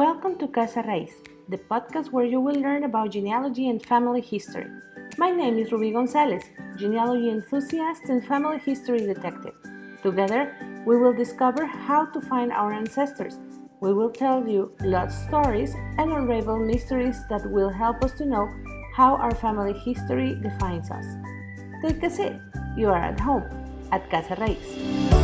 Welcome 0.00 0.38
to 0.38 0.48
Casa 0.48 0.82
Raiz, 0.82 1.10
the 1.50 1.58
podcast 1.58 2.10
where 2.10 2.24
you 2.24 2.40
will 2.40 2.54
learn 2.54 2.84
about 2.84 3.10
genealogy 3.10 3.68
and 3.68 3.84
family 3.84 4.22
history. 4.22 4.66
My 5.18 5.30
name 5.30 5.58
is 5.58 5.72
Ruby 5.72 5.90
Gonzalez, 5.90 6.42
genealogy 6.78 7.28
enthusiast 7.28 8.04
and 8.08 8.24
family 8.24 8.56
history 8.56 9.00
detective. 9.00 9.52
Together, 10.02 10.56
we 10.86 10.96
will 10.96 11.12
discover 11.12 11.66
how 11.66 12.06
to 12.06 12.20
find 12.22 12.50
our 12.50 12.72
ancestors. 12.72 13.38
We 13.82 13.92
will 13.92 14.08
tell 14.08 14.48
you 14.48 14.72
lost 14.80 15.26
stories 15.28 15.74
and 15.98 16.10
unravel 16.10 16.58
mysteries 16.58 17.20
that 17.28 17.44
will 17.50 17.68
help 17.68 18.02
us 18.02 18.14
to 18.14 18.24
know 18.24 18.48
how 18.94 19.16
our 19.16 19.34
family 19.34 19.74
history 19.80 20.34
defines 20.40 20.90
us. 20.90 21.04
Take 21.82 22.02
a 22.02 22.08
seat. 22.08 22.40
You 22.74 22.88
are 22.88 23.04
at 23.12 23.20
home 23.20 23.44
at 23.92 24.08
Casa 24.08 24.36
Raiz. 24.36 25.19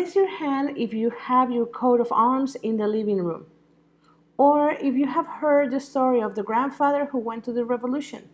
Raise 0.00 0.16
your 0.16 0.38
hand 0.38 0.78
if 0.78 0.94
you 0.94 1.10
have 1.10 1.52
your 1.52 1.66
coat 1.66 2.00
of 2.00 2.10
arms 2.10 2.54
in 2.62 2.78
the 2.78 2.88
living 2.88 3.18
room, 3.18 3.44
or 4.38 4.70
if 4.70 4.94
you 4.94 5.06
have 5.06 5.26
heard 5.26 5.70
the 5.70 5.78
story 5.78 6.22
of 6.22 6.34
the 6.34 6.42
grandfather 6.42 7.04
who 7.12 7.18
went 7.18 7.44
to 7.44 7.52
the 7.52 7.66
revolution. 7.66 8.30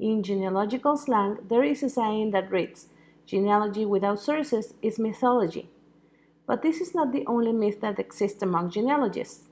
In 0.00 0.24
genealogical 0.24 0.96
slang, 0.96 1.38
there 1.48 1.62
is 1.62 1.84
a 1.84 1.88
saying 1.88 2.32
that 2.32 2.50
reads, 2.50 2.88
Genealogy 3.24 3.84
without 3.84 4.18
sources 4.18 4.74
is 4.82 4.98
mythology. 4.98 5.70
But 6.44 6.62
this 6.62 6.80
is 6.80 6.92
not 6.92 7.12
the 7.12 7.24
only 7.24 7.52
myth 7.52 7.80
that 7.82 8.00
exists 8.00 8.42
among 8.42 8.72
genealogists, 8.72 9.44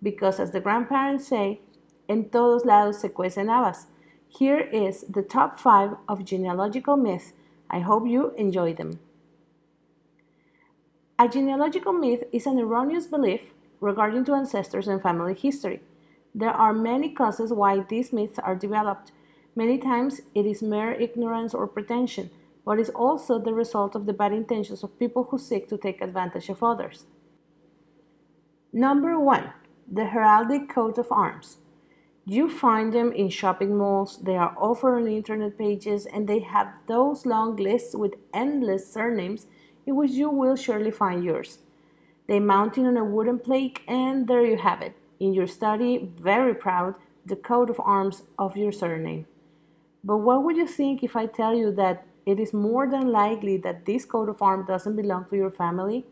because 0.00 0.38
as 0.38 0.52
the 0.52 0.60
grandparents 0.60 1.26
say, 1.26 1.60
en 2.08 2.30
todos 2.30 2.64
lados 2.64 3.00
se 3.00 3.08
cuecen 3.08 3.48
habas. 3.48 3.86
Here 4.28 4.60
is 4.60 5.04
the 5.10 5.22
top 5.22 5.58
five 5.58 5.96
of 6.08 6.24
genealogical 6.24 6.96
myths. 6.96 7.32
I 7.68 7.80
hope 7.80 8.06
you 8.06 8.32
enjoy 8.36 8.74
them. 8.74 9.00
A 11.16 11.28
genealogical 11.28 11.92
myth 11.92 12.24
is 12.32 12.44
an 12.44 12.58
erroneous 12.58 13.06
belief 13.06 13.54
regarding 13.80 14.24
to 14.24 14.34
ancestors 14.34 14.88
and 14.88 15.00
family 15.00 15.34
history. 15.34 15.80
There 16.34 16.50
are 16.50 16.72
many 16.72 17.08
causes 17.10 17.52
why 17.52 17.84
these 17.88 18.12
myths 18.12 18.40
are 18.40 18.56
developed. 18.56 19.12
Many 19.54 19.78
times 19.78 20.22
it 20.34 20.44
is 20.44 20.60
mere 20.60 20.90
ignorance 20.90 21.54
or 21.54 21.68
pretension, 21.68 22.30
but 22.64 22.80
is 22.80 22.90
also 22.90 23.38
the 23.38 23.54
result 23.54 23.94
of 23.94 24.06
the 24.06 24.12
bad 24.12 24.32
intentions 24.32 24.82
of 24.82 24.98
people 24.98 25.28
who 25.30 25.38
seek 25.38 25.68
to 25.68 25.78
take 25.78 26.00
advantage 26.00 26.48
of 26.48 26.64
others. 26.64 27.04
Number 28.72 29.16
one, 29.20 29.52
the 29.88 30.06
heraldic 30.06 30.68
coat 30.68 30.98
of 30.98 31.12
arms. 31.12 31.58
You 32.26 32.48
find 32.48 32.92
them 32.92 33.12
in 33.12 33.28
shopping 33.28 33.76
malls, 33.76 34.18
they 34.20 34.36
are 34.36 34.56
offered 34.58 34.96
on 34.96 35.06
internet 35.06 35.58
pages, 35.58 36.06
and 36.06 36.26
they 36.26 36.40
have 36.40 36.72
those 36.88 37.24
long 37.24 37.54
lists 37.54 37.94
with 37.94 38.14
endless 38.32 38.92
surnames 38.92 39.46
in 39.86 39.96
which 39.96 40.10
you 40.12 40.30
will 40.30 40.56
surely 40.56 40.90
find 40.90 41.24
yours. 41.24 41.58
They 42.26 42.40
mounted 42.40 42.86
on 42.86 42.96
a 42.96 43.04
wooden 43.04 43.38
plaque, 43.38 43.82
and 43.86 44.26
there 44.26 44.44
you 44.44 44.56
have 44.56 44.80
it, 44.80 44.96
in 45.20 45.34
your 45.34 45.46
study, 45.46 46.10
very 46.20 46.54
proud, 46.54 46.94
the 47.26 47.36
coat 47.36 47.70
of 47.70 47.80
arms 47.80 48.22
of 48.38 48.56
your 48.56 48.72
surname. 48.72 49.26
But 50.02 50.18
what 50.18 50.42
would 50.42 50.56
you 50.56 50.66
think 50.66 51.02
if 51.02 51.16
I 51.16 51.26
tell 51.26 51.54
you 51.54 51.70
that 51.72 52.06
it 52.26 52.38
is 52.38 52.52
more 52.52 52.88
than 52.88 53.12
likely 53.12 53.56
that 53.58 53.84
this 53.84 54.04
coat 54.04 54.28
of 54.28 54.42
arms 54.42 54.66
doesn't 54.66 54.96
belong 54.96 55.26
to 55.30 55.36
your 55.36 55.50
family? 55.50 56.06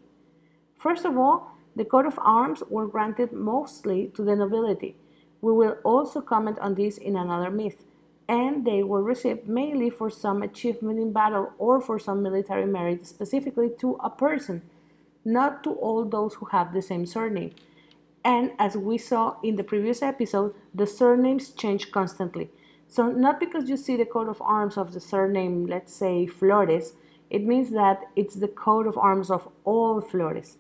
First 0.79 1.05
of 1.05 1.17
all, 1.17 1.53
the 1.77 1.85
coat 1.85 2.07
of 2.07 2.19
arms 2.23 2.63
were 2.69 2.87
granted 2.87 3.33
mostly 3.33 4.11
to 4.15 4.23
the 4.23 4.37
nobility. 4.37 4.97
We 5.41 5.53
will 5.53 5.77
also 5.85 6.21
comment 6.21 6.59
on 6.59 6.75
this 6.75 6.99
in 6.99 7.17
another 7.17 7.51
myth 7.51 7.85
and 8.33 8.65
they 8.65 8.83
were 8.83 9.03
received 9.03 9.47
mainly 9.47 9.91
for 9.91 10.09
some 10.09 10.43
achievement 10.43 10.99
in 10.99 11.13
battle 11.13 11.53
or 11.59 11.83
for 11.83 11.99
some 11.99 12.23
military 12.23 12.65
merit 12.65 13.07
specifically 13.07 13.69
to 13.79 13.99
a 14.03 14.09
person, 14.09 14.63
not 15.23 15.63
to 15.63 15.73
all 15.73 16.03
those 16.07 16.33
who 16.35 16.47
have 16.47 16.73
the 16.73 16.81
same 16.81 17.05
surname. 17.05 17.53
And 18.25 18.53
as 18.59 18.75
we 18.75 18.97
saw 18.97 19.37
in 19.43 19.57
the 19.57 19.65
previous 19.65 20.01
episode, 20.01 20.55
the 20.75 20.87
surnames 20.87 21.51
change 21.51 21.93
constantly. 21.93 22.51
So, 22.89 23.11
not 23.11 23.39
because 23.39 23.69
you 23.69 23.77
see 23.77 23.97
the 23.97 24.07
coat 24.07 24.29
of 24.29 24.41
arms 24.41 24.79
of 24.79 24.95
the 24.95 25.01
surname, 25.01 25.67
let's 25.67 25.95
say 25.95 26.27
Flores, 26.27 26.95
it 27.29 27.45
means 27.45 27.71
that 27.73 28.01
it's 28.17 28.37
the 28.37 28.49
coat 28.49 28.87
of 28.87 28.97
arms 28.97 29.31
of 29.31 29.47
all 29.65 30.01
Flores. 30.01 30.57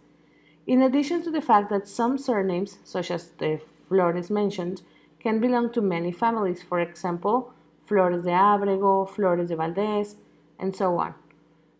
In 0.66 0.82
addition 0.82 1.22
to 1.22 1.31
the 1.31 1.41
fact 1.41 1.71
that 1.71 1.88
some 1.88 2.19
surnames, 2.19 2.78
such 2.84 3.11
as 3.11 3.31
the 3.38 3.61
Flores 3.88 4.31
mentioned, 4.31 4.82
can 5.21 5.41
belong 5.41 5.72
to 5.72 5.81
many 5.81 6.12
families, 6.12 6.62
for 6.62 6.78
example, 6.81 7.55
Flores 7.93 8.25
de 8.25 8.33
Abrego, 8.33 9.05
Flores 9.05 9.49
de 9.49 9.55
Valdez, 9.55 10.17
and 10.59 10.75
so 10.75 10.99
on. 10.99 11.15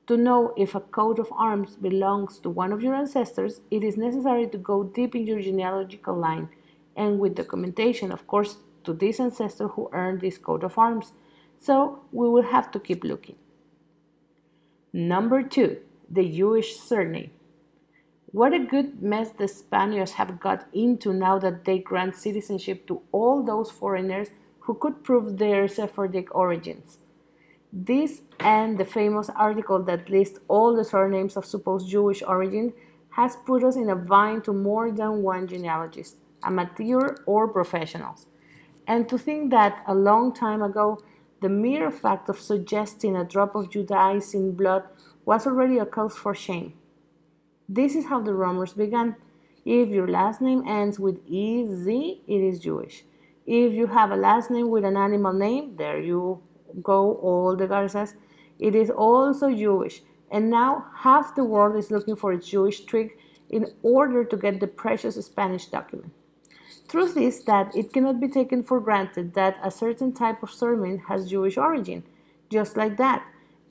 To 0.09 0.19
know 0.19 0.53
if 0.59 0.75
a 0.75 0.81
coat 0.81 1.19
of 1.19 1.33
arms 1.33 1.75
belongs 1.77 2.39
to 2.41 2.51
one 2.51 2.71
of 2.71 2.83
your 2.83 2.95
ancestors, 2.95 3.63
it 3.71 3.83
is 3.83 3.97
necessary 3.97 4.47
to 4.49 4.59
go 4.59 4.85
deep 4.85 5.15
in 5.15 5.27
your 5.27 5.41
genealogical 5.41 6.15
line 6.15 6.51
and 6.95 7.19
with 7.19 7.35
documentation, 7.35 8.13
of 8.13 8.27
course, 8.27 8.59
to 8.85 8.93
this 8.93 9.21
ancestor 9.21 9.69
who 9.69 9.89
earned 9.95 10.21
this 10.21 10.37
coat 10.37 10.63
of 10.63 10.77
arms. 10.77 11.13
So 11.59 12.01
we 12.13 12.29
will 12.29 12.43
have 12.43 12.71
to 12.73 12.79
keep 12.79 13.05
looking. 13.05 13.37
Number 14.93 15.43
two, 15.43 15.79
the 16.11 16.31
Jewish 16.31 16.77
surname. 16.77 17.31
What 18.33 18.53
a 18.53 18.59
good 18.59 19.03
mess 19.03 19.31
the 19.31 19.49
Spaniards 19.49 20.13
have 20.13 20.41
got 20.41 20.67
into 20.75 21.15
now 21.15 21.39
that 21.39 21.65
they 21.65 21.79
grant 21.79 22.17
citizenship 22.17 22.87
to 22.89 23.01
all 23.13 23.43
those 23.43 23.71
foreigners 23.71 24.29
who 24.63 24.75
could 24.75 25.03
prove 25.03 25.39
their 25.39 25.69
Sephardic 25.69 26.35
origins. 26.35 26.99
This 27.73 28.23
and 28.39 28.79
the 28.79 28.85
famous 28.85 29.31
article 29.31 29.83
that 29.85 30.11
lists 30.11 30.39
all 30.49 30.77
the 30.77 30.85
surnames 30.85 31.37
of 31.37 31.47
supposed 31.47 31.89
Jewish 31.89 32.23
origin 32.23 32.73
has 33.11 33.37
put 33.45 33.65
us 33.65 33.77
in 33.77 33.89
a 33.89 33.97
bind 33.97 34.45
to 34.45 34.53
more 34.53 34.91
than 34.91 35.23
one 35.23 35.47
genealogist, 35.47 36.17
amateur 36.43 37.17
or 37.27 37.49
professionals. 37.49 38.27
And 38.87 39.09
to 39.09 39.19
think 39.19 39.51
that 39.51 39.83
a 39.87 39.95
long 39.95 40.35
time 40.35 40.63
ago, 40.63 40.99
the 41.41 41.49
mere 41.49 41.91
fact 41.91 42.29
of 42.29 42.39
suggesting 42.39 43.17
a 43.17 43.25
drop 43.25 43.55
of 43.55 43.71
Judaizing 43.71 44.53
blood 44.53 44.85
was 45.25 45.47
already 45.47 45.79
a 45.79 45.87
cause 45.87 46.17
for 46.17 46.35
shame. 46.35 46.75
This 47.69 47.95
is 47.95 48.07
how 48.07 48.21
the 48.21 48.35
rumors 48.35 48.75
began. 48.75 49.17
If 49.65 49.89
your 49.89 50.09
last 50.09 50.41
name 50.41 50.63
ends 50.67 50.99
with 50.99 51.19
EZ, 51.27 51.87
it 51.87 52.21
is 52.29 52.59
Jewish. 52.59 53.05
If 53.47 53.73
you 53.73 53.89
have 53.89 54.11
a 54.11 54.17
last 54.17 54.51
name 54.51 54.71
with 54.71 54.85
an 54.85 54.97
animal 54.97 55.33
name, 55.33 55.77
there 55.77 56.01
you 56.01 56.43
go, 56.83 57.15
all 57.15 57.57
the 57.57 57.67
Garzas, 57.67 58.15
it 58.59 58.75
is 58.75 58.91
also 58.91 59.51
Jewish. 59.51 60.03
And 60.31 60.49
now 60.49 60.87
half 60.99 61.35
the 61.35 61.45
world 61.45 61.77
is 61.77 61.91
looking 61.91 62.17
for 62.17 62.33
a 62.33 62.41
Jewish 62.41 62.85
trick 62.85 63.19
in 63.51 63.73
order 63.83 64.25
to 64.25 64.37
get 64.37 64.61
the 64.61 64.67
precious 64.67 65.15
Spanish 65.25 65.67
document. 65.67 66.13
Truth 66.89 67.17
is 67.17 67.45
that 67.45 67.75
it 67.77 67.93
cannot 67.93 68.21
be 68.21 68.29
taken 68.29 68.63
for 68.63 68.81
granted 68.81 69.35
that 69.35 69.59
a 69.63 69.71
certain 69.71 70.13
type 70.13 70.43
of 70.43 70.51
sermon 70.51 70.99
has 71.09 71.29
Jewish 71.29 71.57
origin, 71.57 72.05
just 72.49 72.77
like 72.77 72.97
that 72.97 73.25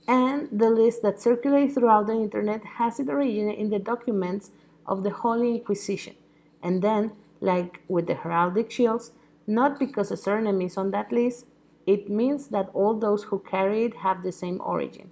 and 0.07 0.49
the 0.51 0.69
list 0.69 1.01
that 1.03 1.21
circulates 1.21 1.75
throughout 1.75 2.07
the 2.07 2.13
internet 2.13 2.63
has 2.77 2.99
its 2.99 3.09
origin 3.09 3.49
in 3.49 3.69
the 3.69 3.79
documents 3.79 4.51
of 4.85 5.03
the 5.03 5.11
Holy 5.11 5.55
Inquisition. 5.55 6.15
And 6.63 6.81
then, 6.81 7.13
like 7.39 7.81
with 7.87 8.07
the 8.07 8.15
heraldic 8.15 8.71
shields, 8.71 9.11
not 9.47 9.79
because 9.79 10.11
a 10.11 10.17
surname 10.17 10.61
is 10.61 10.77
on 10.77 10.91
that 10.91 11.11
list, 11.11 11.45
it 11.85 12.09
means 12.09 12.47
that 12.47 12.69
all 12.73 12.93
those 12.93 13.23
who 13.23 13.39
carry 13.39 13.83
it 13.83 13.97
have 13.97 14.23
the 14.23 14.31
same 14.31 14.61
origin. 14.63 15.11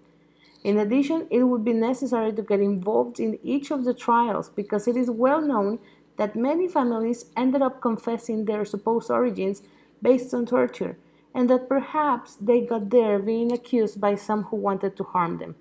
In 0.64 0.78
addition, 0.78 1.28
it 1.32 1.44
would 1.44 1.64
be 1.64 1.74
necessary 1.74 2.34
to 2.34 2.42
get 2.42 2.60
involved 2.60 3.20
in 3.20 3.40
each 3.44 3.72
of 3.72 3.86
the 3.86 3.94
trials 3.94 4.50
because 4.50 4.88
it 4.88 4.98
is 4.98 5.10
well 5.10 5.42
known 5.42 5.80
that 6.18 6.36
many 6.36 6.68
families 6.68 7.26
ended 7.38 7.62
up 7.62 7.82
confessing 7.82 8.46
their 8.46 8.66
supposed 8.66 9.10
origins 9.10 9.62
based 10.02 10.34
on 10.34 10.46
torture 10.46 10.98
and 11.34 11.50
that 11.50 11.70
perhaps 11.70 12.36
they 12.36 12.60
got 12.62 12.90
there 12.90 13.20
being 13.20 13.52
accused 13.52 14.02
by 14.02 14.16
some 14.16 14.44
who 14.46 14.58
wanted 14.58 14.98
to 14.98 15.04
harm 15.04 15.38
them. 15.38 15.56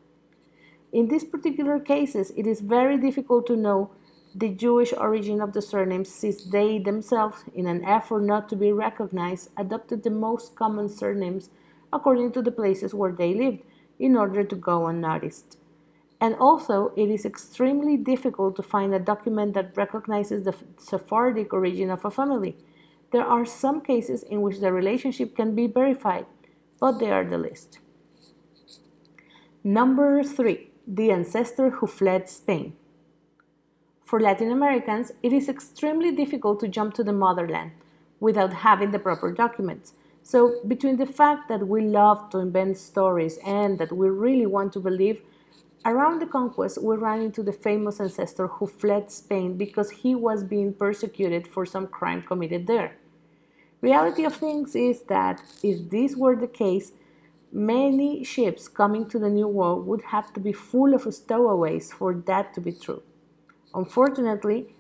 In 0.93 1.09
these 1.09 1.25
particular 1.25 1.79
cases, 1.79 2.33
it 2.37 2.47
is 2.47 2.61
very 2.61 2.97
difficult 2.97 3.47
to 3.47 3.57
know 3.57 3.91
the 4.35 4.51
Jewish 4.51 4.93
origin 4.93 5.41
of 5.41 5.53
the 5.53 5.63
surnames 5.63 6.09
since 6.09 6.45
they 6.45 6.79
themselves, 6.79 7.45
in 7.55 7.67
an 7.67 7.85
effort 7.85 8.23
not 8.23 8.49
to 8.49 8.57
be 8.57 8.73
recognized, 8.73 9.51
adopted 9.57 10.03
the 10.03 10.11
most 10.11 10.55
common 10.55 10.89
surnames 10.89 11.51
according 11.93 12.33
to 12.33 12.43
the 12.43 12.53
places 12.53 12.95
where 12.95 13.13
they 13.13 13.35
lived 13.35 13.63
in 13.99 14.17
order 14.17 14.45
to 14.45 14.57
go 14.57 14.87
unnoticed. 14.87 15.57
And 16.21 16.35
also, 16.35 16.93
it 16.97 17.09
is 17.09 17.25
extremely 17.25 17.97
difficult 17.97 18.57
to 18.57 18.63
find 18.63 18.93
a 18.93 18.99
document 18.99 19.55
that 19.55 19.77
recognizes 19.77 20.45
the 20.45 20.55
Sephardic 20.77 21.53
origin 21.53 21.91
of 21.91 22.05
a 22.05 22.11
family 22.11 22.57
there 23.11 23.25
are 23.25 23.47
some 23.47 23.81
cases 23.81 24.23
in 24.23 24.43
which 24.43 24.61
the 24.61 24.73
relationship 24.73 25.35
can 25.35 25.55
be 25.55 25.67
verified, 25.67 26.27
but 26.79 26.99
they 26.99 27.11
are 27.11 27.25
the 27.25 27.39
least. 27.39 27.79
Number 29.65 30.23
three, 30.23 30.71
the 30.87 31.11
ancestor 31.11 31.71
who 31.71 31.87
fled 31.87 32.29
Spain. 32.29 32.75
For 34.09 34.19
Latin 34.19 34.51
Americans, 34.51 35.13
it 35.23 35.35
is 35.35 35.51
extremely 35.51 36.11
difficult 36.11 36.61
to 36.61 36.69
jump 36.69 36.95
to 36.95 37.05
the 37.05 37.13
motherland 37.13 37.73
without 38.21 38.55
having 38.67 38.91
the 38.91 38.99
proper 38.99 39.31
documents. 39.33 39.93
So, 40.23 40.61
between 40.67 40.97
the 40.97 41.13
fact 41.21 41.49
that 41.51 41.69
we 41.69 41.83
love 41.83 42.31
to 42.31 42.39
invent 42.39 42.79
stories 42.79 43.39
and 43.45 43.79
that 43.79 43.93
we 43.93 44.09
really 44.09 44.47
want 44.47 44.73
to 44.73 44.81
believe, 44.81 45.21
Around 45.85 46.21
the 46.21 46.27
conquest, 46.27 46.83
we 46.83 46.97
ran 46.97 47.23
into 47.23 47.43
the 47.43 47.53
famous 47.53 48.01
ancestor 48.01 48.49
who 48.49 48.67
fled 48.67 49.11
Spain 49.11 49.57
because 49.57 49.91
he 49.91 50.15
was 50.15 50.43
being 50.43 50.75
persecuted 50.75 51.47
for 51.47 51.65
some 51.65 51.87
crime 51.87 52.23
committed 52.23 52.67
there. 52.67 52.97
Reality 53.81 54.25
of 54.25 54.35
things 54.35 54.75
is 54.75 55.03
that 55.05 55.41
if 55.63 55.89
this 55.89 56.17
were 56.17 56.35
the 56.35 56.49
case, 56.49 56.93
many 57.53 58.25
ships 58.25 58.67
coming 58.67 59.09
to 59.09 59.21
the 59.21 59.31
New 59.31 59.47
World 59.47 59.87
would 59.87 60.03
have 60.15 60.33
to 60.35 60.41
be 60.41 60.53
full 60.53 60.95
of 60.95 61.15
stowaways 61.15 61.93
for 61.93 62.13
that 62.13 62.53
to 62.55 62.61
be 62.61 62.73
true. 62.73 63.03
Unfortunately, 63.75 64.75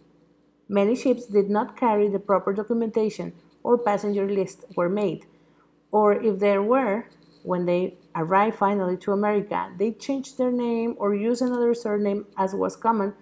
many 0.69 0.94
ships 0.94 1.26
did 1.26 1.50
not 1.50 1.76
carry 1.76 2.08
the 2.08 2.19
proper 2.19 2.52
documentation 2.52 3.32
or 3.62 3.79
passenger 3.79 4.29
lists 4.29 4.64
were 4.76 4.88
made, 4.88 5.26
or 5.90 6.14
if 6.14 6.38
there 6.38 6.62
were, 6.62 7.06
when 7.43 7.67
they 7.67 7.99
arrived 8.14 8.56
finally 8.56 8.96
to 8.96 9.12
America, 9.12 9.70
they 9.79 9.93
changed 9.93 10.38
their 10.38 10.50
name 10.50 10.94
or 10.99 11.14
used 11.14 11.43
another 11.43 11.75
surname 11.75 12.26
as 12.37 12.55
was 12.55 12.76
common, 12.76 13.14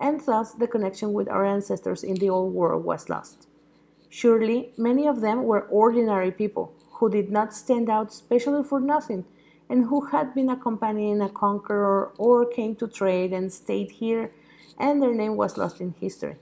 and 0.00 0.20
thus 0.26 0.52
the 0.52 0.66
connection 0.66 1.12
with 1.12 1.28
our 1.28 1.44
ancestors 1.44 2.02
in 2.02 2.14
the 2.16 2.28
old 2.30 2.52
world 2.52 2.84
was 2.84 3.08
lost. 3.08 3.48
Surely, 4.08 4.72
many 4.76 5.06
of 5.06 5.20
them 5.20 5.44
were 5.44 5.66
ordinary 5.70 6.30
people 6.30 6.72
who 6.92 7.10
did 7.10 7.30
not 7.30 7.52
stand 7.52 7.90
out 7.90 8.12
specially 8.12 8.62
for 8.62 8.80
nothing 8.80 9.24
and 9.68 9.86
who 9.86 10.06
had 10.06 10.34
been 10.34 10.50
accompanying 10.50 11.20
a 11.20 11.28
conqueror 11.28 12.12
or 12.18 12.46
came 12.46 12.76
to 12.76 12.86
trade 12.86 13.32
and 13.32 13.52
stayed 13.52 13.90
here, 13.90 14.32
and 14.78 15.02
their 15.02 15.14
name 15.14 15.36
was 15.36 15.56
lost 15.56 15.80
in 15.80 15.94
history. 16.00 16.36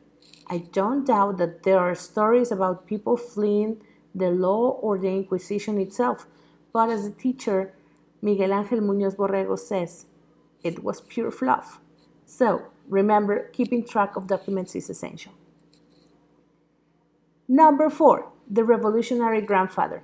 I 0.49 0.59
don't 0.73 1.07
doubt 1.07 1.39
that 1.39 1.63
there 1.63 1.79
are 1.79 1.95
stories 1.95 2.51
about 2.53 2.87
people 2.87 3.17
fleeing 3.17 3.81
the 4.15 4.31
law 4.31 4.71
or 4.81 4.99
the 4.99 5.09
Inquisition 5.09 5.79
itself, 5.79 6.27
but 6.73 6.91
as 6.91 7.05
the 7.05 7.15
teacher 7.15 7.75
Miguel 8.21 8.51
Ángel 8.51 8.81
Muñoz 8.81 9.17
Borrego 9.17 9.59
says, 9.59 10.07
it 10.63 10.85
was 10.85 11.01
pure 11.01 11.31
fluff. 11.31 11.81
So 12.25 12.63
remember, 12.89 13.49
keeping 13.53 13.85
track 13.85 14.17
of 14.17 14.27
documents 14.27 14.75
is 14.75 14.89
essential. 14.89 15.33
Number 17.49 17.91
four, 17.91 18.33
the 18.49 18.65
revolutionary 18.65 19.41
grandfather. 19.41 20.03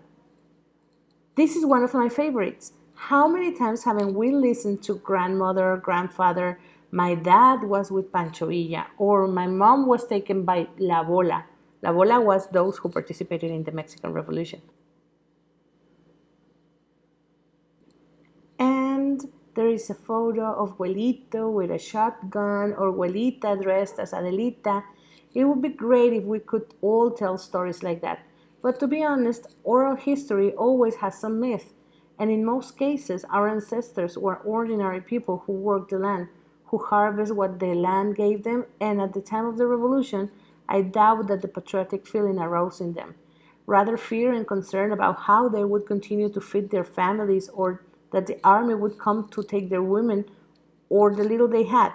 This 1.37 1.55
is 1.55 1.65
one 1.65 1.85
of 1.85 1.95
my 1.95 2.09
favorites. 2.09 2.73
How 2.95 3.29
many 3.29 3.57
times 3.57 3.85
haven't 3.85 4.15
we 4.15 4.33
listened 4.33 4.83
to 4.83 4.97
grandmother, 4.97 5.77
grandfather, 5.77 6.59
my 6.90 7.14
dad 7.14 7.64
was 7.64 7.90
with 7.90 8.12
Pancho 8.12 8.46
Villa, 8.46 8.87
or 8.96 9.29
my 9.29 9.46
mom 9.46 9.87
was 9.87 10.06
taken 10.06 10.44
by 10.44 10.69
La 10.79 11.05
Bola. 11.05 11.44
La 11.82 11.93
Bola 11.93 12.20
was 12.20 12.49
those 12.50 12.79
who 12.79 12.88
participated 12.88 13.50
in 13.50 13.64
the 13.64 13.73
Mexican 13.73 14.12
Revolution. 14.12 14.62
And 18.58 19.20
there 19.55 19.69
is 19.69 19.90
a 19.90 19.94
photo 19.94 20.55
of 20.55 20.79
Huelito 20.79 21.52
with 21.52 21.70
a 21.70 21.79
shotgun 21.79 22.75
or 22.75 22.93
Huelita 22.93 23.61
dressed 23.61 23.99
as 23.99 24.12
Adelita. 24.12 24.82
It 25.35 25.44
would 25.44 25.62
be 25.62 25.69
great 25.69 26.12
if 26.14 26.25
we 26.25 26.40
could 26.40 26.75
all 26.81 27.11
tell 27.11 27.38
stories 27.38 27.82
like 27.82 28.00
that. 28.00 28.20
But 28.62 28.81
to 28.81 28.88
be 28.88 29.05
honest, 29.05 29.46
oral 29.62 29.94
history 29.94 30.52
always 30.52 30.96
has 30.96 31.20
some 31.20 31.38
myth, 31.38 31.75
and 32.19 32.31
in 32.31 32.44
most 32.44 32.76
cases, 32.76 33.25
our 33.31 33.49
ancestors 33.49 34.19
were 34.19 34.38
ordinary 34.38 35.00
people 35.00 35.44
who 35.46 35.52
worked 35.52 35.90
the 35.90 35.99
land, 35.99 36.29
who 36.69 36.79
harvested 36.79 37.37
what 37.37 37.59
the 37.59 37.75
land 37.75 38.17
gave 38.17 38.44
them, 38.44 38.67
and 38.81 39.00
at 39.00 39.12
the 39.12 39.20
time 39.20 39.47
of 39.47 39.59
the 39.59 39.67
revolution, 39.67 40.31
I 40.69 40.82
doubt 40.82 41.29
that 41.29 41.43
the 41.43 41.49
patriotic 41.49 42.06
feeling 42.06 42.38
arose 42.38 42.81
in 42.81 42.93
them. 42.94 43.15
Rather, 43.67 43.97
fear 43.97 44.32
and 44.32 44.47
concern 44.47 44.93
about 44.93 45.20
how 45.20 45.49
they 45.49 45.65
would 45.65 45.87
continue 45.87 46.29
to 46.31 46.41
feed 46.41 46.70
their 46.70 46.85
families 46.85 47.49
or 47.50 47.85
that 48.12 48.26
the 48.26 48.38
army 48.43 48.75
would 48.75 48.99
come 48.99 49.29
to 49.29 49.43
take 49.43 49.69
their 49.69 49.82
women 49.82 50.25
or 50.88 51.15
the 51.15 51.25
little 51.25 51.49
they 51.49 51.65
had. 51.65 51.93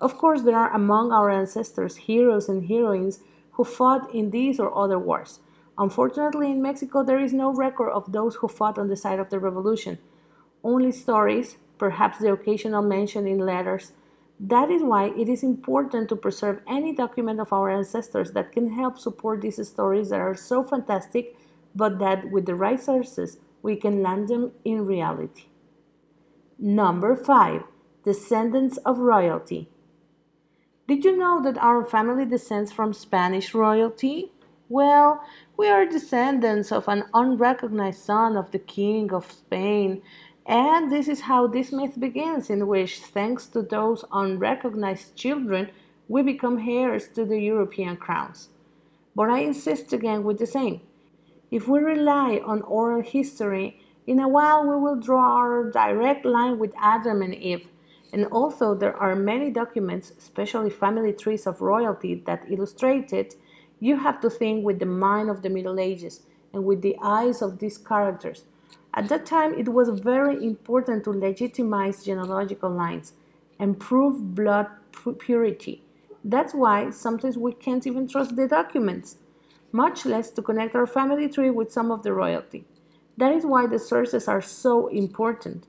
Of 0.00 0.16
course, 0.16 0.42
there 0.42 0.56
are 0.56 0.72
among 0.72 1.12
our 1.12 1.30
ancestors 1.30 1.96
heroes 1.96 2.48
and 2.48 2.66
heroines 2.66 3.20
who 3.52 3.64
fought 3.64 4.14
in 4.14 4.30
these 4.30 4.58
or 4.58 4.76
other 4.76 4.98
wars. 4.98 5.40
Unfortunately, 5.76 6.50
in 6.50 6.62
Mexico, 6.62 7.02
there 7.02 7.18
is 7.18 7.32
no 7.32 7.52
record 7.52 7.90
of 7.90 8.12
those 8.12 8.36
who 8.36 8.48
fought 8.48 8.78
on 8.78 8.88
the 8.88 8.96
side 8.96 9.18
of 9.18 9.30
the 9.30 9.38
revolution. 9.38 9.98
Only 10.62 10.92
stories, 10.92 11.56
perhaps 11.78 12.18
the 12.18 12.32
occasional 12.32 12.82
mention 12.82 13.26
in 13.26 13.38
letters. 13.38 13.92
That 14.42 14.70
is 14.70 14.82
why 14.82 15.10
it 15.10 15.28
is 15.28 15.42
important 15.42 16.08
to 16.08 16.16
preserve 16.16 16.62
any 16.66 16.94
document 16.94 17.40
of 17.40 17.52
our 17.52 17.68
ancestors 17.68 18.32
that 18.32 18.52
can 18.52 18.72
help 18.72 18.98
support 18.98 19.42
these 19.42 19.68
stories 19.68 20.08
that 20.08 20.20
are 20.20 20.34
so 20.34 20.64
fantastic, 20.64 21.36
but 21.74 21.98
that 21.98 22.30
with 22.30 22.46
the 22.46 22.54
right 22.54 22.80
sources, 22.80 23.36
we 23.60 23.76
can 23.76 24.02
land 24.02 24.28
them 24.28 24.52
in 24.64 24.86
reality. 24.86 25.44
Number 26.58 27.14
5. 27.14 27.64
Descendants 28.02 28.78
of 28.78 28.98
royalty. 28.98 29.68
Did 30.88 31.04
you 31.04 31.16
know 31.16 31.42
that 31.42 31.58
our 31.58 31.84
family 31.84 32.24
descends 32.24 32.72
from 32.72 32.94
Spanish 32.94 33.52
royalty? 33.52 34.32
Well, 34.70 35.22
we 35.56 35.68
are 35.68 35.84
descendants 35.84 36.72
of 36.72 36.88
an 36.88 37.04
unrecognized 37.12 38.02
son 38.02 38.36
of 38.36 38.52
the 38.52 38.58
King 38.58 39.12
of 39.12 39.30
Spain, 39.30 40.00
and 40.50 40.90
this 40.90 41.06
is 41.06 41.22
how 41.22 41.46
this 41.46 41.70
myth 41.70 41.98
begins, 42.00 42.50
in 42.50 42.66
which, 42.66 42.98
thanks 42.98 43.46
to 43.46 43.62
those 43.62 44.04
unrecognized 44.12 45.14
children, 45.14 45.70
we 46.08 46.22
become 46.22 46.68
heirs 46.68 47.06
to 47.14 47.24
the 47.24 47.38
European 47.38 47.96
crowns. 47.96 48.48
But 49.14 49.30
I 49.30 49.38
insist 49.40 49.92
again 49.92 50.24
with 50.24 50.38
the 50.38 50.46
same. 50.46 50.80
If 51.52 51.68
we 51.68 51.78
rely 51.78 52.40
on 52.44 52.62
oral 52.62 53.02
history, 53.02 53.80
in 54.08 54.18
a 54.18 54.28
while 54.28 54.62
we 54.66 54.74
will 54.74 54.96
draw 54.96 55.36
our 55.36 55.70
direct 55.70 56.24
line 56.24 56.58
with 56.58 56.74
Adam 56.80 57.22
and 57.22 57.34
Eve. 57.34 57.68
And 58.12 58.26
also, 58.26 58.74
there 58.74 58.96
are 58.96 59.14
many 59.14 59.52
documents, 59.52 60.12
especially 60.18 60.70
family 60.70 61.12
trees 61.12 61.46
of 61.46 61.60
royalty, 61.60 62.20
that 62.26 62.50
illustrate 62.50 63.12
it 63.12 63.36
you 63.78 63.98
have 63.98 64.20
to 64.20 64.28
think 64.28 64.64
with 64.64 64.78
the 64.78 64.86
mind 64.86 65.30
of 65.30 65.42
the 65.42 65.48
Middle 65.48 65.80
Ages 65.80 66.22
and 66.52 66.64
with 66.64 66.82
the 66.82 66.96
eyes 67.00 67.40
of 67.40 67.60
these 67.60 67.78
characters. 67.78 68.44
At 68.92 69.08
that 69.08 69.24
time, 69.24 69.54
it 69.54 69.68
was 69.68 69.88
very 69.88 70.44
important 70.44 71.04
to 71.04 71.10
legitimize 71.10 72.04
genealogical 72.04 72.70
lines 72.70 73.12
and 73.58 73.78
prove 73.78 74.34
blood 74.34 74.66
purity. 75.18 75.84
That's 76.24 76.54
why 76.54 76.90
sometimes 76.90 77.38
we 77.38 77.52
can't 77.52 77.86
even 77.86 78.08
trust 78.08 78.36
the 78.36 78.48
documents, 78.48 79.16
much 79.72 80.04
less 80.04 80.30
to 80.32 80.42
connect 80.42 80.74
our 80.74 80.86
family 80.86 81.28
tree 81.28 81.50
with 81.50 81.72
some 81.72 81.90
of 81.90 82.02
the 82.02 82.12
royalty. 82.12 82.64
That 83.16 83.32
is 83.32 83.46
why 83.46 83.66
the 83.66 83.78
sources 83.78 84.26
are 84.26 84.42
so 84.42 84.88
important. 84.88 85.66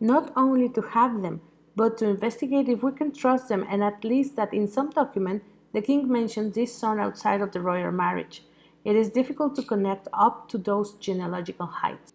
Not 0.00 0.32
only 0.36 0.68
to 0.70 0.80
have 0.80 1.22
them, 1.22 1.40
but 1.74 1.98
to 1.98 2.08
investigate 2.08 2.68
if 2.68 2.82
we 2.82 2.92
can 2.92 3.12
trust 3.12 3.48
them 3.48 3.66
and 3.68 3.82
at 3.82 4.04
least 4.04 4.36
that 4.36 4.54
in 4.54 4.68
some 4.68 4.90
document 4.90 5.42
the 5.72 5.82
king 5.82 6.10
mentioned 6.10 6.54
this 6.54 6.74
son 6.74 6.98
outside 7.00 7.40
of 7.40 7.52
the 7.52 7.60
royal 7.60 7.92
marriage. 7.92 8.44
It 8.84 8.96
is 8.96 9.10
difficult 9.10 9.54
to 9.56 9.62
connect 9.62 10.08
up 10.12 10.48
to 10.50 10.58
those 10.58 10.94
genealogical 10.94 11.66
heights. 11.66 12.12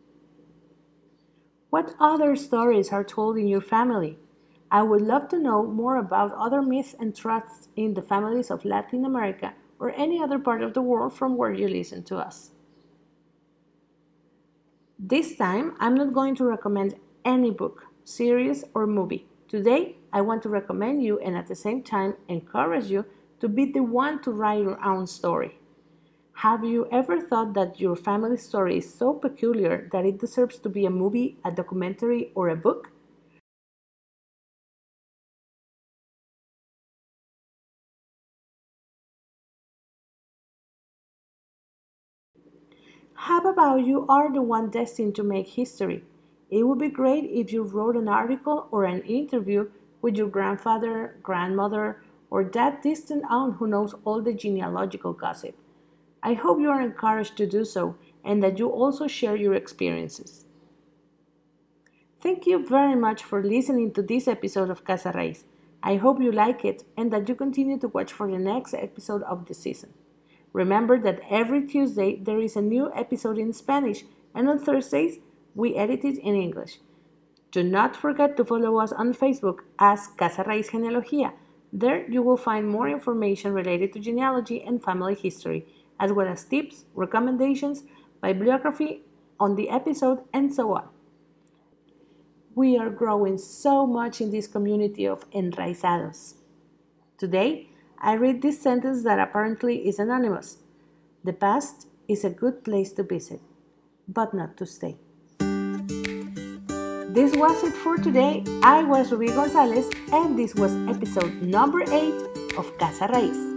What 1.73 1.95
other 1.99 2.35
stories 2.35 2.91
are 2.91 3.03
told 3.03 3.35
in 3.35 3.47
your 3.47 3.59
family? 3.59 4.19
I 4.69 4.83
would 4.83 5.01
love 5.01 5.27
to 5.29 5.39
know 5.39 5.63
more 5.63 5.97
about 5.97 6.31
other 6.35 6.61
myths 6.61 6.93
and 6.99 7.15
truths 7.15 7.67
in 7.75 7.95
the 7.95 8.01
families 8.03 8.51
of 8.51 8.63
Latin 8.63 9.03
America 9.03 9.55
or 9.79 9.89
any 9.95 10.21
other 10.21 10.37
part 10.37 10.61
of 10.61 10.75
the 10.75 10.83
world 10.83 11.15
from 11.15 11.35
where 11.35 11.51
you 11.51 11.67
listen 11.67 12.03
to 12.03 12.17
us. 12.17 12.51
This 14.99 15.35
time, 15.35 15.75
I'm 15.79 15.95
not 15.95 16.13
going 16.13 16.35
to 16.35 16.43
recommend 16.43 16.93
any 17.25 17.49
book, 17.49 17.85
series, 18.03 18.63
or 18.75 18.85
movie. 18.85 19.25
Today, 19.47 19.95
I 20.13 20.21
want 20.21 20.43
to 20.43 20.49
recommend 20.49 21.01
you 21.01 21.17
and 21.21 21.35
at 21.35 21.47
the 21.47 21.55
same 21.55 21.81
time 21.81 22.13
encourage 22.27 22.91
you 22.91 23.03
to 23.39 23.49
be 23.49 23.65
the 23.65 23.81
one 23.81 24.21
to 24.21 24.29
write 24.29 24.61
your 24.61 24.79
own 24.85 25.07
story. 25.07 25.57
Have 26.35 26.63
you 26.63 26.85
ever 26.91 27.19
thought 27.19 27.55
that 27.55 27.79
your 27.79 27.95
family 27.95 28.37
story 28.37 28.77
is 28.77 28.93
so 28.93 29.13
peculiar 29.15 29.89
that 29.91 30.05
it 30.05 30.19
deserves 30.19 30.59
to 30.59 30.69
be 30.69 30.85
a 30.85 30.91
movie, 30.91 31.39
a 31.43 31.49
documentary, 31.51 32.31
or 32.35 32.49
a 32.49 32.55
book? 32.55 32.91
How 43.15 43.41
about 43.41 43.87
you 43.87 44.05
are 44.07 44.31
the 44.31 44.43
one 44.43 44.69
destined 44.69 45.15
to 45.15 45.23
make 45.23 45.47
history? 45.47 46.05
It 46.51 46.61
would 46.67 46.77
be 46.77 46.89
great 46.89 47.23
if 47.23 47.51
you 47.51 47.63
wrote 47.63 47.95
an 47.95 48.07
article 48.07 48.67
or 48.69 48.83
an 48.85 49.01
interview 49.01 49.71
with 50.03 50.15
your 50.15 50.27
grandfather, 50.27 51.17
grandmother, 51.23 52.03
or 52.29 52.43
that 52.43 52.83
distant 52.83 53.23
aunt 53.31 53.55
who 53.55 53.65
knows 53.65 53.95
all 54.05 54.21
the 54.21 54.31
genealogical 54.33 55.13
gossip. 55.13 55.55
I 56.23 56.33
hope 56.33 56.59
you 56.61 56.69
are 56.69 56.81
encouraged 56.81 57.35
to 57.37 57.45
do 57.45 57.65
so 57.65 57.97
and 58.23 58.41
that 58.41 58.57
you 58.57 58.69
also 58.69 59.07
share 59.07 59.35
your 59.35 59.53
experiences. 59.53 60.45
Thank 62.21 62.47
you 62.47 62.65
very 62.65 62.95
much 62.95 63.21
for 63.21 63.43
listening 63.43 63.91
to 63.93 64.01
this 64.01 64.29
episode 64.29 64.69
of 64.69 64.85
Casa 64.85 65.11
Raiz. 65.11 65.43
I 65.83 65.97
hope 65.97 66.21
you 66.21 66.31
like 66.31 66.63
it 66.63 66.85
and 66.95 67.11
that 67.11 67.27
you 67.27 67.35
continue 67.35 67.77
to 67.79 67.89
watch 67.89 68.13
for 68.13 68.31
the 68.31 68.39
next 68.39 68.73
episode 68.73 69.21
of 69.23 69.47
the 69.47 69.53
season. 69.53 69.93
Remember 70.53 70.97
that 70.99 71.19
every 71.29 71.67
Tuesday 71.67 72.15
there 72.15 72.39
is 72.39 72.55
a 72.55 72.61
new 72.61 72.89
episode 72.95 73.37
in 73.37 73.51
Spanish, 73.51 74.05
and 74.33 74.47
on 74.47 74.59
Thursdays 74.59 75.17
we 75.53 75.75
edit 75.75 76.05
it 76.05 76.17
in 76.19 76.35
English. 76.35 76.79
Do 77.51 77.63
not 77.63 77.95
forget 77.95 78.37
to 78.37 78.45
follow 78.45 78.79
us 78.79 78.93
on 78.93 79.13
Facebook 79.13 79.59
as 79.77 80.07
Casa 80.07 80.43
Raíz 80.43 80.69
Genealogía. 80.69 81.33
There 81.73 82.09
you 82.09 82.21
will 82.21 82.37
find 82.37 82.67
more 82.69 82.87
information 82.87 83.51
related 83.51 83.91
to 83.93 83.99
genealogy 83.99 84.61
and 84.61 84.81
family 84.81 85.15
history, 85.15 85.65
as 85.99 86.11
well 86.11 86.27
as 86.27 86.43
tips, 86.43 86.85
recommendations, 86.93 87.83
bibliography 88.21 89.01
on 89.39 89.55
the 89.55 89.69
episode, 89.69 90.19
and 90.33 90.53
so 90.53 90.73
on. 90.73 90.87
We 92.55 92.77
are 92.77 92.89
growing 92.89 93.37
so 93.37 93.87
much 93.87 94.21
in 94.21 94.31
this 94.31 94.47
community 94.47 95.05
of 95.07 95.29
enraizados. 95.31 96.35
Today, 97.17 97.69
I 97.99 98.13
read 98.13 98.41
this 98.41 98.61
sentence 98.61 99.03
that 99.03 99.19
apparently 99.19 99.87
is 99.87 99.97
anonymous. 99.97 100.57
The 101.23 101.33
past 101.33 101.87
is 102.07 102.23
a 102.23 102.29
good 102.29 102.63
place 102.63 102.91
to 102.93 103.03
visit, 103.03 103.41
but 104.07 104.33
not 104.33 104.57
to 104.57 104.65
stay. 104.65 104.97
This 107.13 107.35
was 107.35 107.63
it 107.63 107.73
for 107.73 107.97
today. 107.97 108.43
I 108.63 108.83
was 108.83 109.11
Ruby 109.11 109.27
Gonzalez, 109.27 109.89
and 110.11 110.37
this 110.37 110.55
was 110.55 110.73
episode 110.89 111.41
number 111.41 111.83
8 111.83 112.57
of 112.57 112.75
Casa 112.79 113.07
Raíz. 113.07 113.52